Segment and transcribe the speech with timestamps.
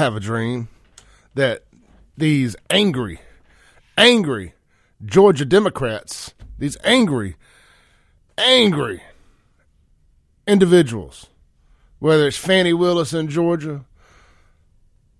[0.00, 0.68] have a dream
[1.34, 1.62] that
[2.16, 3.20] these angry,
[3.98, 4.54] angry
[5.04, 7.36] Georgia Democrats, these angry,
[8.38, 9.02] angry
[10.46, 11.26] individuals,
[11.98, 13.84] whether it's Fani Willis in Georgia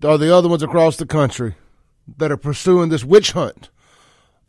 [0.02, 1.56] or the other ones across the country
[2.16, 3.68] that are pursuing this witch hunt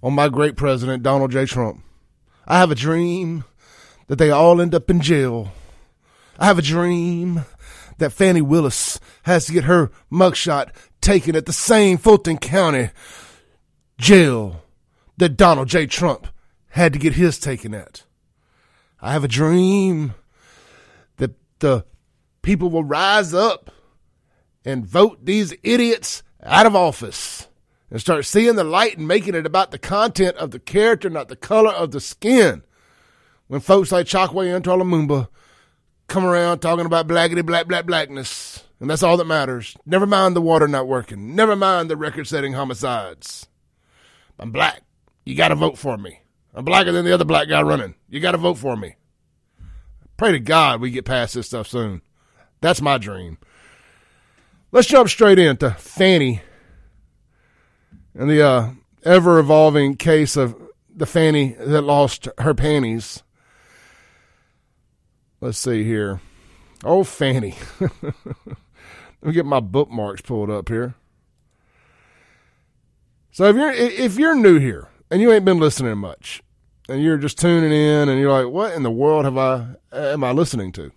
[0.01, 1.45] on my great president, Donald J.
[1.45, 1.83] Trump.
[2.47, 3.43] I have a dream
[4.07, 5.51] that they all end up in jail.
[6.39, 7.43] I have a dream
[7.97, 10.71] that Fani Willis has to get her mugshot
[11.01, 12.89] taken at the same Fulton County
[13.97, 14.63] jail
[15.17, 15.85] that Donald J.
[15.85, 16.27] Trump
[16.69, 18.03] had to get his taken at.
[19.01, 20.13] I have a dream
[21.17, 21.85] that the
[22.41, 23.71] people will rise up
[24.63, 27.47] and vote these idiots out of office
[27.89, 31.27] and start seeing the light and making it about the content of the character, not
[31.27, 32.63] the color of the skin.
[33.47, 35.27] When folks like Chokwe Antar Lumumba
[36.11, 39.75] come around talking about blackity black black blackness, and that's all that matters.
[39.85, 41.35] Never mind the water not working.
[41.35, 43.47] Never mind the record setting homicides.
[44.37, 44.83] I'm black.
[45.25, 46.21] You got to vote for me.
[46.53, 47.95] I'm blacker than the other black guy running.
[48.09, 48.95] You got to vote for me.
[50.17, 52.01] Pray to God we get past this stuff soon.
[52.59, 53.37] That's my dream.
[54.71, 56.41] Let's jump straight into Fani
[58.13, 58.71] and the uh,
[59.03, 60.55] ever evolving case of
[60.93, 63.23] the Fannie that lost her panties.
[65.41, 66.21] Let's see here.
[66.83, 67.55] Oh, Fanny.
[67.79, 68.13] Let
[69.23, 70.93] me get my bookmarks pulled up here.
[73.31, 76.43] So if you're if you're new here and you ain't been listening much,
[76.87, 80.23] and you're just tuning in, and you're like, "What in the world have I am
[80.23, 80.91] I listening to?"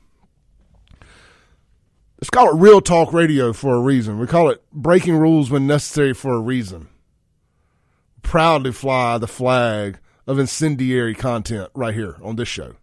[2.20, 4.18] Let's call it real talk radio for a reason.
[4.18, 6.88] We call it breaking rules when necessary for a reason.
[8.22, 12.76] Proudly fly the flag of incendiary content right here on this show.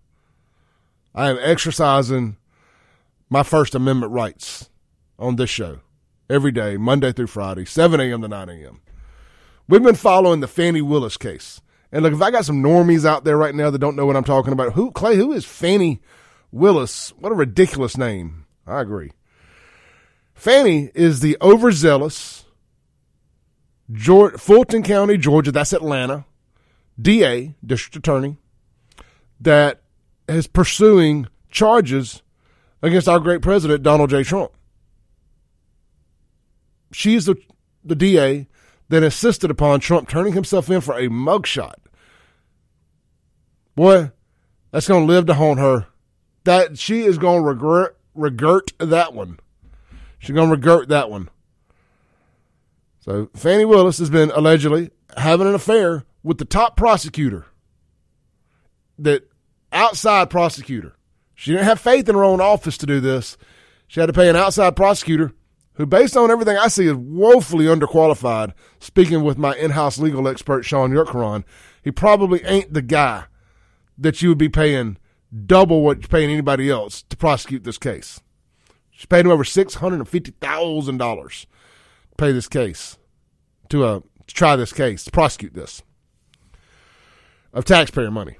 [1.14, 2.38] I am exercising
[3.30, 4.70] my First Amendment rights
[5.20, 5.80] on this show
[6.30, 8.22] every day, Monday through Friday, 7 a.m.
[8.22, 8.82] to 9 a.m.
[9.68, 11.62] We've been following the Fani Willis case.
[11.92, 14.16] And look, if I got some normies out there right now that don't know what
[14.16, 16.02] I'm talking about, who, Clay, who is Fani
[16.52, 17.10] Willis?
[17.20, 18.46] What a ridiculous name.
[18.66, 19.12] I agree.
[20.34, 22.46] Fani is the overzealous
[23.92, 26.26] Georgia, Fulton County, Georgia, that's Atlanta,
[27.00, 28.38] DA, district attorney,
[29.42, 29.82] that
[30.28, 32.22] is pursuing charges
[32.82, 34.24] against our great president, Donald J.
[34.24, 34.52] Trump.
[36.92, 37.36] She's the,
[37.84, 38.48] the DA
[38.90, 41.76] that insisted upon Trump turning himself in for a mugshot.
[43.76, 44.12] Boy,
[44.72, 45.88] that's going to live to haunt her.
[46.44, 49.40] That she is going to regret regret that one.
[50.20, 51.30] She's going to regret that one.
[53.00, 57.46] So Fani Willis has been allegedly having an affair with the top prosecutor
[59.00, 59.31] that
[59.72, 60.96] outside prosecutor.
[61.36, 63.38] She didn't have faith in her own office to do this.
[63.88, 65.34] She had to pay an outside prosecutor
[65.74, 68.54] who, based on everything I see, is woefully underqualified.
[68.80, 71.44] Speaking with my in house legal expert, Sean Yurkaran,
[71.84, 73.26] he probably ain't the guy
[73.98, 74.98] that you would be paying
[75.46, 78.22] double what you're paying anybody else to prosecute this case.
[78.92, 81.48] She paid him over $650,000 to
[82.18, 82.98] pay this case,
[83.70, 85.82] to, uh, to try this case, to prosecute this
[87.54, 88.38] of taxpayer money.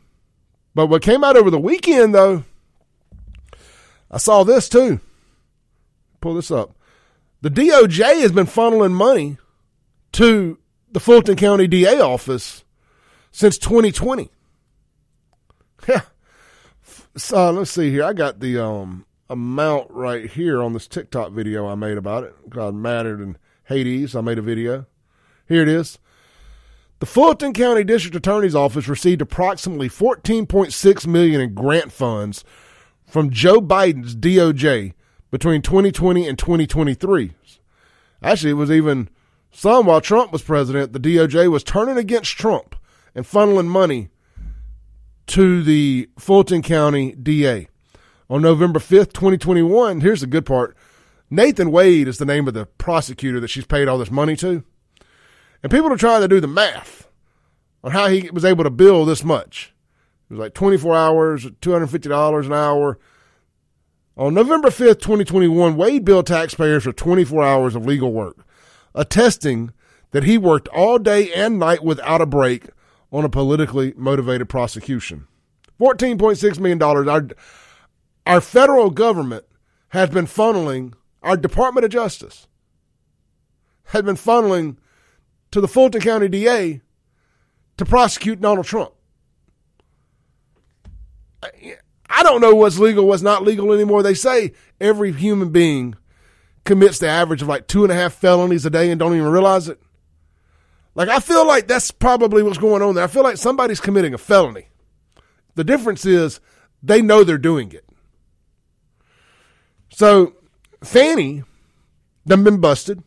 [0.74, 2.44] But what came out over the weekend, though,
[4.10, 5.00] I saw this too.
[6.20, 6.76] Pull this up.
[7.42, 9.38] The DOJ has been funneling money
[10.14, 10.60] to
[10.92, 12.64] the Fulton County DA office
[13.32, 14.30] since 2020.
[15.88, 16.02] Yeah.
[17.18, 18.04] So let's see here.
[18.04, 22.50] I got the um, amount right here on this TikTok video I made about it.
[22.52, 24.16] God mattered in Hades.
[24.16, 24.86] I made a video.
[25.48, 25.98] Here it is.
[27.02, 32.44] The Fulton County District Attorney's Office received approximately 14.6 million in grant funds
[33.08, 34.94] from Joe Biden's DOJ
[35.32, 37.32] between 2020 and 2023.
[38.22, 39.10] Actually, it was even
[39.50, 42.76] some while Trump was president, the DOJ was turning against Trump
[43.16, 44.10] and funneling money
[45.26, 47.68] to the Fulton County DA.
[48.30, 50.78] On November 5th, 2021, here's the good part.
[51.32, 54.64] Nathan Wade is the name of the prosecutor that she's paid all this money to.
[55.64, 57.08] And people are trying to do the math
[57.84, 59.74] on how he was able to bill this much.
[60.30, 63.00] It was like 24 hours, $250 an hour.
[64.18, 68.46] On November 5th, 2021, Wade billed taxpayers for 24 hours of legal work,
[68.94, 69.72] attesting
[70.12, 72.68] that he worked all day and night without a break
[73.12, 75.28] on a politically motivated prosecution.
[75.80, 76.82] $14.6 million.
[76.82, 77.28] Our,
[78.26, 79.46] our federal government
[79.90, 80.94] has been funneling,
[81.24, 82.48] our Department of Justice
[83.86, 84.78] has been funneling
[85.52, 86.82] to the Fulton County DA
[87.78, 88.94] to prosecute Donald Trump.
[92.10, 94.04] I don't know what's legal, what's not legal anymore.
[94.04, 95.96] They say every human being
[96.66, 99.28] commits the average of like two and a half felonies a day and don't even
[99.28, 99.82] realize it?
[100.94, 103.04] Like, I feel like that's probably what's going on there.
[103.04, 104.68] I feel like somebody's committing a felony.
[105.56, 106.40] The difference is
[106.84, 107.88] they know they're doing it.
[109.90, 110.36] So,
[110.84, 111.44] Fani
[112.28, 113.04] done been busted.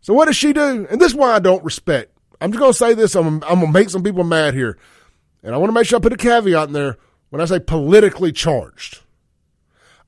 [0.00, 0.86] So, what does she do?
[0.90, 2.16] And this is why I don't respect.
[2.40, 3.14] I'm just going to say this.
[3.14, 4.78] I'm, I'm going to make some people mad here.
[5.42, 6.96] And I want to make sure I put a caveat in there
[7.28, 9.00] when I say politically charged.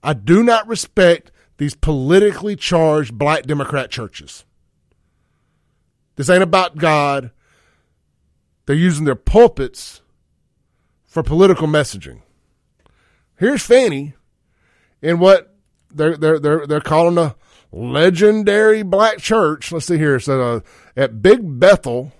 [0.03, 4.45] I do not respect these politically charged black Democrat churches.
[6.17, 7.31] This ain't about God.
[8.67, 10.03] They're using their pulpits
[11.05, 12.23] for political messaging.
[13.37, 14.15] Here's Fani
[15.01, 15.55] in what
[15.93, 17.35] they're they're they're they're calling a
[17.73, 19.73] legendary black church.
[19.73, 20.21] Let's see here.
[20.21, 20.61] So uh,
[20.97, 22.13] at Big Bethel,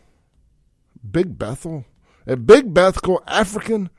[1.09, 1.85] Big Bethel,
[2.27, 3.91] at Big Bethel African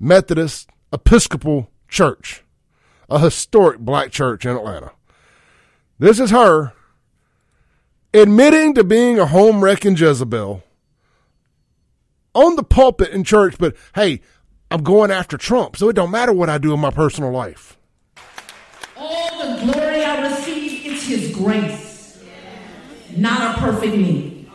[0.00, 2.42] Methodist Episcopal Church,
[3.08, 4.92] a historic black church in Atlanta.
[5.98, 6.72] This is her
[8.12, 10.62] admitting to being a home wrecking Jezebel
[12.34, 14.20] on the pulpit in church, but hey,
[14.70, 17.78] I'm going after Trump, so it don't matter what I do in my personal life.
[18.96, 22.20] All the glory I receive is His grace,
[23.16, 24.48] not a perfect me.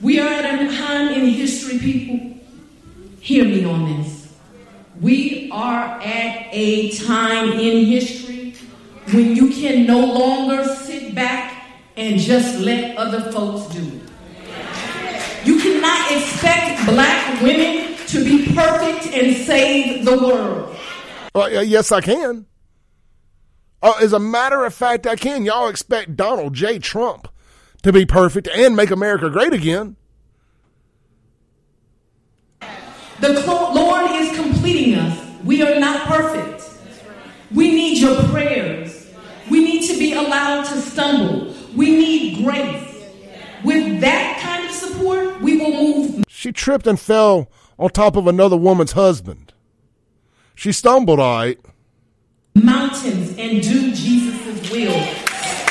[0.00, 2.38] We are at a time in history, people.
[3.18, 4.32] Hear me on this.
[5.00, 8.54] We are at a time in history
[9.12, 15.46] when you can no longer sit back and just let other folks do it.
[15.46, 20.76] You cannot expect black women to be perfect and save the world.
[21.34, 22.46] Well, yes, I can.
[23.82, 25.44] Uh, as a matter of fact, I can.
[25.44, 26.78] Y'all expect Donald J.
[26.78, 27.28] Trump
[27.82, 29.96] to be perfect and make America great again.
[33.20, 35.18] The Lord is completing us.
[35.44, 36.68] We are not perfect.
[37.50, 39.10] We need your prayers.
[39.50, 41.54] We need to be allowed to stumble.
[41.76, 42.86] We need grace.
[43.64, 46.24] With that kind of support, we will move.
[46.28, 49.52] She tripped and fell on top of another woman's husband.
[50.54, 51.58] She stumbled, all right.
[52.54, 52.89] Mountains
[53.50, 55.02] and do Jesus' will.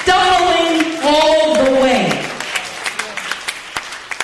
[0.02, 2.10] Stumbling all the way.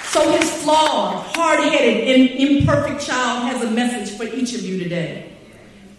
[0.07, 5.31] So his flawed, hard-headed, and imperfect child has a message for each of you today.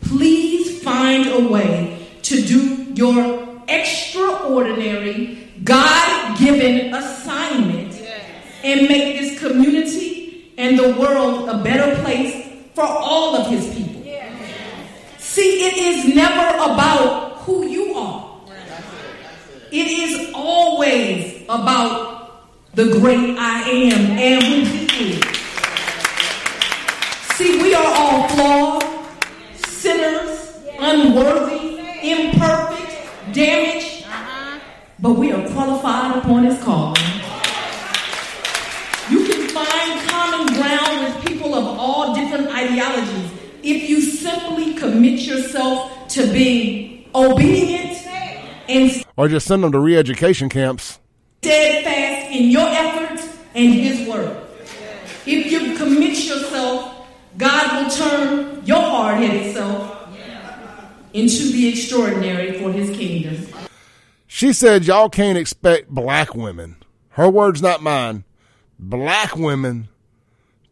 [0.03, 7.95] Please find a way to do your extraordinary, God given assignment
[8.63, 14.03] and make this community and the world a better place for all of his people.
[15.19, 18.41] See, it is never about who you are,
[19.71, 25.37] it is always about the great I am and who he is.
[27.37, 28.85] See, we are all flawed,
[29.55, 34.07] sinners, unworthy, imperfect, damaged,
[34.99, 36.97] but we are qualified upon his calling.
[39.09, 43.31] You can find common ground with people of all different ideologies
[43.63, 48.07] if you simply commit yourself to being obedient
[48.69, 51.01] and or just send them to re-education camps.
[51.43, 54.37] steadfast in your efforts and his word.
[55.25, 57.07] If you commit yourself
[57.39, 60.09] god will turn your hard-headed self
[61.13, 63.47] into the extraordinary for his kingdom.
[64.27, 66.77] She said y'all can't expect black women
[67.11, 68.25] her words not mine
[68.79, 69.89] black women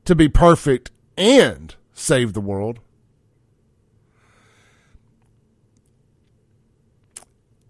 [0.04, 2.80] to be perfect and save the world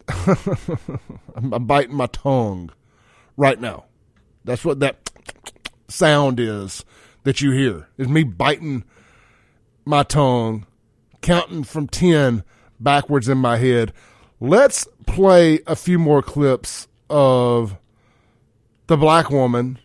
[1.34, 2.70] I'm biting my tongue
[3.36, 3.84] right now.
[4.44, 5.10] That's what that
[5.88, 6.84] sound is
[7.24, 7.88] that you hear.
[7.96, 8.84] Is me biting
[9.84, 10.66] my tongue,
[11.20, 12.44] counting from 10
[12.80, 13.92] backwards in my head.
[14.40, 17.76] Let's play a few more clips of
[18.86, 19.78] the black woman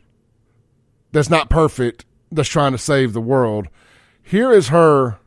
[1.12, 3.68] that's not perfect, that's trying to save the world.
[4.22, 5.18] Here is her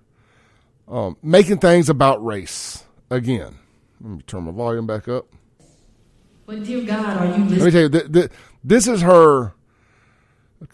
[0.88, 3.58] um, making things about race again.
[4.02, 5.26] Let me turn my volume back up.
[6.44, 7.58] But dear God, are you listening?
[7.58, 8.30] Let me tell you, th- th-
[8.64, 9.54] this is her.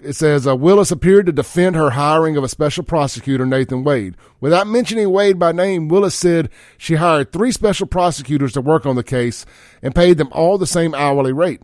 [0.03, 4.17] It says uh, Willis appeared to defend her hiring of a special prosecutor, Nathan Wade.
[4.41, 8.97] Without mentioning Wade by name, Willis said she hired three special prosecutors to work on
[8.97, 9.45] the case
[9.83, 11.61] and paid them all the same hourly rate.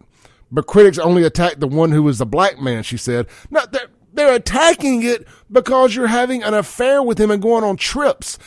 [0.51, 3.27] But critics only attacked the one who was the black man, she said.
[3.51, 7.77] Now, they're, they're attacking it because you're having an affair with him and going on
[7.77, 8.39] trips.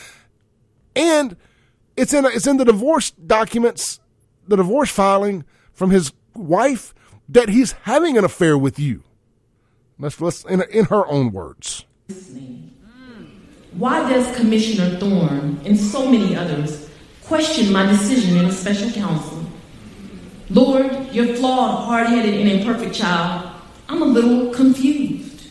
[0.96, 1.36] And
[1.98, 4.00] it's in, it's in the divorce documents,
[4.46, 6.94] the divorce filing from his wife
[7.28, 9.02] that he's having an affair with you.
[9.98, 11.84] Let's, let's in, in her own words.
[13.72, 16.88] Why does Commissioner Thorne and so many others
[17.28, 19.44] question my decision in a special counsel.
[20.48, 23.50] Lord, your flawed, hard headed, and imperfect child,
[23.86, 25.50] I'm a little confused.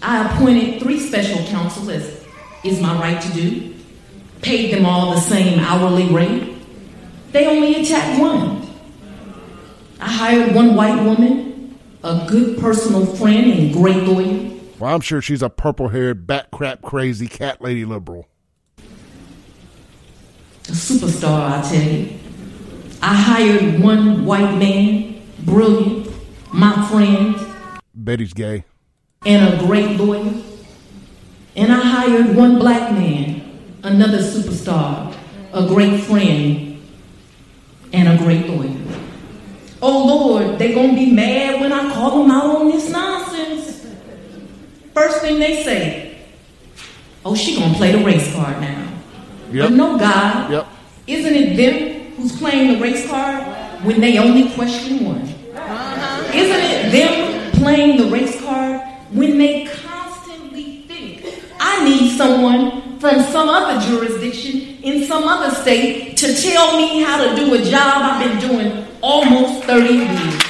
[0.00, 2.24] I appointed three special counsel as
[2.64, 3.74] is my right to do,
[4.46, 6.56] paid them all the same hourly rate.
[7.32, 8.62] They only attacked one.
[10.00, 14.52] I hired one white woman, a good personal friend and great lawyer.
[14.78, 18.28] Well, I'm sure she's a purple haired, bat crap crazy cat lady liberal.
[18.78, 22.18] A superstar, I tell you.
[23.02, 26.08] I hired one white man, brilliant,
[26.52, 27.36] my friend,
[27.94, 28.64] Betty's gay.
[29.24, 30.32] and a great lawyer.
[31.56, 33.45] And I hired one black man,
[33.86, 35.14] another superstar,
[35.52, 36.82] a great friend,
[37.92, 38.76] and a great lawyer.
[39.80, 43.86] Oh Lord, they're gonna be mad when I call them out on this nonsense.
[44.92, 46.18] First thing they say,
[47.24, 48.88] oh, she gonna play the race card now.
[49.52, 49.70] Yep.
[49.70, 50.66] But no, God, Yep.
[51.06, 53.44] isn't it them who's playing the race card
[53.84, 55.22] when they only question one?
[55.54, 56.32] Uh-huh.
[56.34, 58.80] Isn't it them playing the race card
[59.12, 61.24] when they constantly think,
[61.60, 67.22] I need someone from some other jurisdiction in some other state to tell me how
[67.22, 70.42] to do a job I've been doing almost 30 years?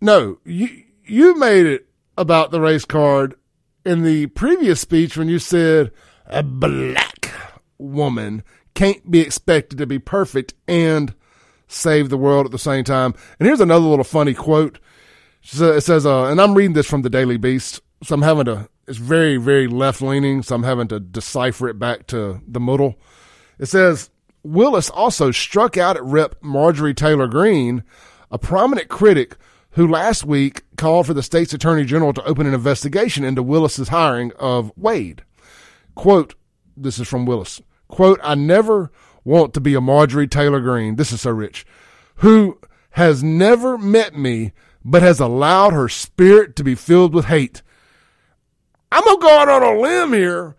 [0.00, 3.34] No, you you made it about the race card
[3.84, 5.90] in the previous speech when you said
[6.26, 7.30] a black
[7.78, 8.42] woman
[8.74, 11.14] can't be expected to be perfect and
[11.68, 13.14] save the world at the same time.
[13.38, 14.78] And here's another little funny quote.
[15.42, 18.68] It says, uh, and I'm reading this from the Daily Beast, so I'm having to.
[18.86, 22.96] It's very, very left leaning, so I'm having to decipher it back to the middle.
[23.58, 24.10] It says
[24.42, 26.36] Willis also struck out at Rep.
[26.42, 27.82] Marjorie Taylor Greene,
[28.30, 29.36] a prominent critic
[29.70, 33.88] who last week called for the state's attorney general to open an investigation into Willis's
[33.88, 35.24] hiring of Wade.
[35.94, 36.34] Quote,
[36.76, 37.60] this is from Willis.
[37.88, 38.90] Quote, I never
[39.24, 40.96] want to be a Marjorie Taylor Greene.
[40.96, 41.64] This is so rich.
[42.16, 42.60] Who
[42.90, 44.52] has never met me,
[44.84, 47.62] but has allowed her spirit to be filled with hate.
[48.94, 50.54] I'm going to go out on a limb here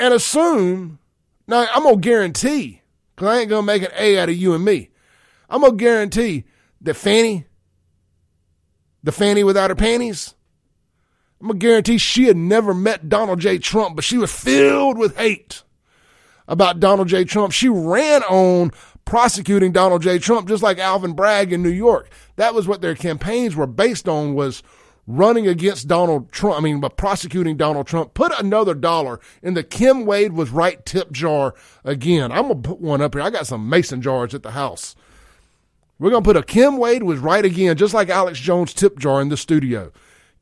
[0.00, 0.98] and assume,
[1.46, 2.82] now I'm going to guarantee,
[3.14, 4.90] because I ain't going to make an A out of you and me.
[5.48, 6.42] I'm going to guarantee
[6.80, 7.46] that Fanny,
[9.04, 10.34] the Fanny without her panties,
[11.40, 13.58] I'm going to guarantee she had never met Donald J.
[13.58, 15.62] Trump, but she was filled with hate
[16.48, 17.24] about Donald J.
[17.24, 17.52] Trump.
[17.52, 18.72] She ran on
[19.04, 20.18] prosecuting Donald J.
[20.18, 22.10] Trump, just like Alvin Bragg in New York.
[22.34, 24.64] That was what their campaigns were based on was
[25.06, 26.56] running against Donald Trump.
[26.56, 28.14] I mean, but prosecuting Donald Trump.
[28.14, 32.32] Put another dollar in the Kim Wade was right tip jar again.
[32.32, 33.22] I'm going to put one up here.
[33.22, 34.94] I got some mason jars at the house.
[35.98, 38.98] We're going to put a Kim Wade was right again, just like Alex Jones tip
[38.98, 39.92] jar in the studio.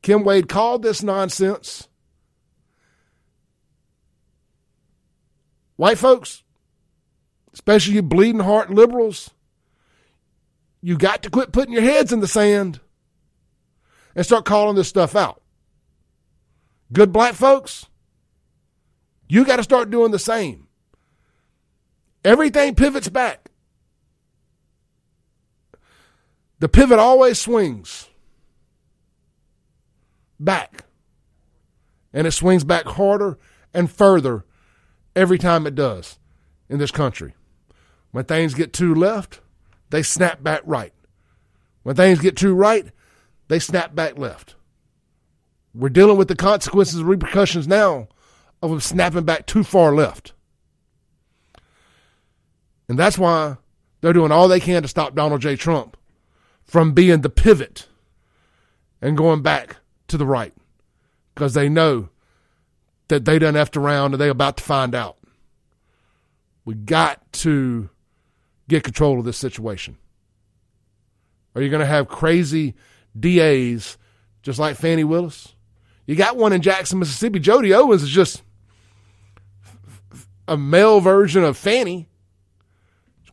[0.01, 1.87] Kim Wade called this nonsense.
[5.75, 6.43] White folks,
[7.53, 9.31] especially you bleeding heart liberals,
[10.81, 12.79] you got to quit putting your heads in the sand
[14.15, 15.41] and start calling this stuff out.
[16.91, 17.87] Good black folks,
[19.27, 20.67] you got to start doing the same.
[22.23, 23.49] Everything pivots back.
[26.59, 28.09] The pivot always swings
[30.39, 30.85] back.
[32.13, 33.39] And it swings back harder
[33.73, 34.45] and further
[35.15, 36.19] every time it does
[36.69, 37.33] in this country.
[38.11, 39.41] When things get too left,
[39.89, 40.93] they snap back right.
[41.81, 42.85] When things get too right,
[43.53, 44.55] they snap back left.
[45.75, 48.07] We're dealing with the consequences and repercussions now
[48.63, 50.33] of them snapping back too far left.
[52.89, 53.57] And that's why
[54.01, 55.55] they're doing all they can to stop Donald J.
[55.55, 55.97] Trump
[56.63, 57.85] from being the pivot
[59.03, 59.75] and going back
[60.07, 60.55] to the right
[61.35, 62.09] because they know
[63.09, 65.17] that they done effed around and they about to find out.
[66.65, 67.91] We got to
[68.67, 69.99] get control of this situation.
[71.53, 72.73] Are you going to have crazy
[73.17, 73.97] DAs
[74.41, 75.53] just like Fani Willis?
[76.05, 77.39] You got one in Jackson, Mississippi.
[77.39, 78.43] Jody Owens is just
[80.47, 82.09] a male version of Fani,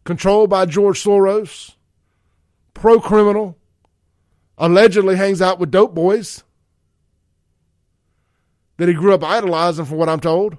[0.04, 1.74] controlled by George Soros,
[2.74, 3.58] pro criminal,
[4.56, 6.44] allegedly hangs out with dope boys
[8.76, 10.56] that he grew up idolizing, from what I'm told.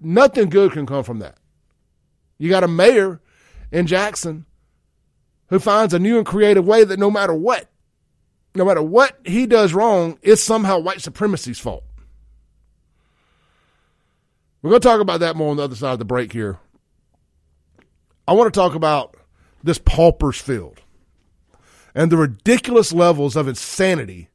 [0.00, 1.36] Nothing good can come from that.
[2.38, 3.20] You got a mayor
[3.70, 4.46] in Jackson
[5.48, 7.68] who finds a new and creative way that no matter what,
[8.54, 11.84] no matter what he does wrong, it's somehow white supremacy's fault.
[14.62, 16.58] We're going to talk about that more on the other side of the break here.
[18.26, 19.16] I want to talk about
[19.62, 20.80] this pauper's field
[21.94, 24.30] and the ridiculous levels of insanity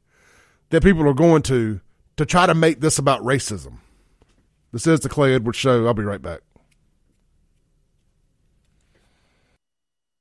[0.70, 1.80] that people are going to
[2.16, 3.78] to try to make this about racism.
[4.72, 5.86] This is the Clay Edwards Show.
[5.86, 6.40] I'll be right back.